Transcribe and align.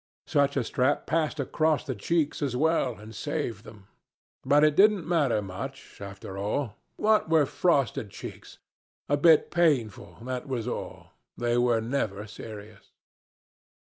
Such 0.25 0.57
a 0.57 0.63
strap 0.63 1.05
passed 1.05 1.39
across 1.39 1.83
the 1.85 1.93
cheeks, 1.93 2.41
as 2.41 2.55
well, 2.55 2.95
and 2.97 3.13
saved 3.13 3.63
them. 3.63 3.85
But 4.43 4.63
it 4.63 4.75
didn't 4.75 5.07
matter 5.07 5.43
much, 5.43 6.01
after 6.01 6.39
all. 6.39 6.75
What 6.95 7.29
were 7.29 7.45
frosted 7.45 8.09
cheeks? 8.09 8.57
A 9.07 9.15
bit 9.15 9.51
painful, 9.51 10.17
that 10.23 10.47
was 10.47 10.67
all; 10.67 11.11
they 11.37 11.55
were 11.55 11.81
never 11.81 12.25
serious. 12.25 12.89